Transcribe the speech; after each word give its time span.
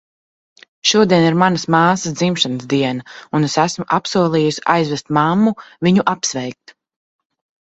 Šodien 0.91 1.25
ir 1.25 1.35
manas 1.41 1.65
māsas 1.75 2.15
dzimšanas 2.21 2.65
diena, 2.73 3.05
un 3.41 3.45
es 3.49 3.59
esmu 3.65 3.87
apsolījusi 3.99 4.65
aizvest 4.77 5.15
mammu 5.19 5.55
viņu 5.89 6.07
apsveikt. 6.17 6.75